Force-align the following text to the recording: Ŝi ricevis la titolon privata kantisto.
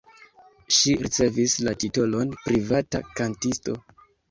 Ŝi 0.77 0.93
ricevis 1.01 1.59
la 1.67 1.75
titolon 1.85 2.33
privata 2.41 3.05
kantisto. 3.21 3.79